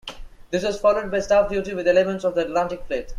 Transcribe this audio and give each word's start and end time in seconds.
This 0.49 0.63
was 0.63 0.79
followed 0.81 1.11
by 1.11 1.19
staff 1.19 1.51
duty 1.51 1.75
with 1.75 1.87
elements 1.87 2.23
of 2.25 2.33
the 2.33 2.41
Atlantic 2.45 2.87
Fleet. 2.87 3.09